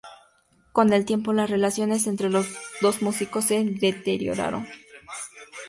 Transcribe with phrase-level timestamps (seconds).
[0.73, 2.47] Con el tiempo las relaciones entre los
[2.81, 4.67] dos músicos se deterioraron.